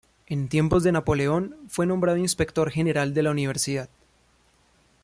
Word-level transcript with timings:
En 0.25 0.47
tiempos 0.49 0.81
de 0.81 0.91
Napoleón 0.91 1.55
fue 1.67 1.85
nombrado 1.85 2.17
Inspector 2.17 2.71
General 2.71 3.13
de 3.13 3.21
la 3.21 3.29
Universidad. 3.29 3.87